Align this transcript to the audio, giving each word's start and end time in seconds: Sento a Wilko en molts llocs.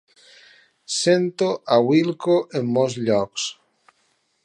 Sento 1.01 1.49
a 1.77 1.79
Wilko 1.91 2.39
en 2.61 2.75
molts 2.79 2.99
llocs. 3.07 3.49